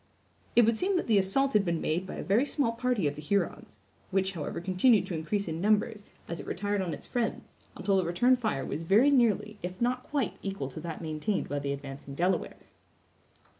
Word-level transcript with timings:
It 0.55 0.63
would 0.65 0.75
seem 0.75 0.97
that 0.97 1.05
the 1.05 1.19
assault 1.19 1.53
had 1.53 1.63
been 1.63 1.79
made 1.79 2.07
by 2.07 2.15
a 2.15 2.23
very 2.23 2.43
small 2.43 2.71
party 2.71 3.07
of 3.07 3.13
the 3.13 3.21
Hurons, 3.21 3.77
which, 4.09 4.31
however, 4.31 4.59
continued 4.59 5.05
to 5.05 5.13
increase 5.13 5.47
in 5.47 5.61
numbers, 5.61 6.03
as 6.27 6.39
it 6.39 6.47
retired 6.47 6.81
on 6.81 6.91
its 6.91 7.05
friends, 7.05 7.55
until 7.77 7.97
the 7.97 8.03
return 8.03 8.35
fire 8.35 8.65
was 8.65 8.81
very 8.81 9.11
nearly, 9.11 9.59
if 9.61 9.79
not 9.79 10.01
quite, 10.01 10.39
equal 10.41 10.69
to 10.69 10.79
that 10.79 11.03
maintained 11.03 11.47
by 11.47 11.59
the 11.59 11.71
advancing 11.71 12.15
Delawares. 12.15 12.73